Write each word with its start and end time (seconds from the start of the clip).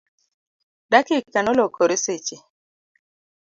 dakika 0.91 1.37
nolokore 1.45 1.97
seche 2.05 2.37